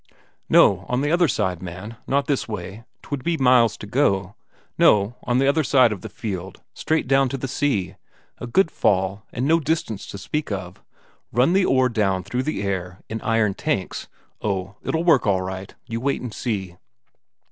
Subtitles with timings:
[0.49, 4.33] "No, on the other side, man; not this way, 'twould be miles to go.
[4.75, 7.97] No, on the other side of the fjeld, straight down to the sea;
[8.39, 10.81] a good fall, and no distance to speak of.
[11.31, 14.07] Run the ore down through the air in iron tanks;
[14.41, 16.77] oh, it'll work all right, you wait and see.